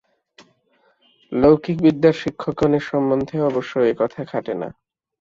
[1.31, 4.69] লৌকিক বিদ্যার শিক্ষকগণের সম্বন্ধে অবশ্য এ-কথা খাটে না।